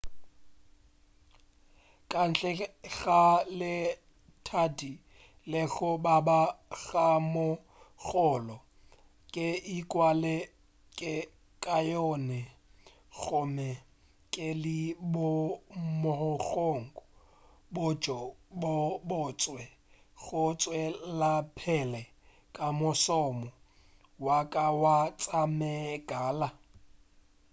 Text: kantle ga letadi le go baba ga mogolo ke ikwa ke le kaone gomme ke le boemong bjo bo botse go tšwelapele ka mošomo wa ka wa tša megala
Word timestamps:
kantle 2.11 2.51
ga 2.97 3.21
letadi 3.59 4.93
le 5.51 5.61
go 5.73 5.89
baba 6.05 6.39
ga 6.85 7.07
mogolo 7.33 8.57
ke 9.33 9.47
ikwa 9.77 10.09
ke 10.19 10.25
le 10.25 10.33
kaone 11.63 12.39
gomme 13.19 13.69
ke 14.33 14.47
le 14.63 14.79
boemong 15.13 16.83
bjo 17.73 18.19
bo 18.61 18.73
botse 19.09 19.63
go 20.23 20.43
tšwelapele 20.59 22.01
ka 22.55 22.65
mošomo 22.79 23.47
wa 24.25 24.39
ka 24.53 24.65
wa 24.81 24.97
tša 25.21 25.41
megala 25.59 26.49